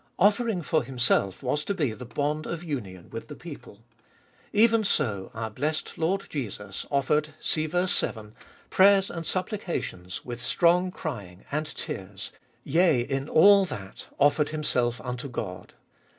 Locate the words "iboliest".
6.47-6.53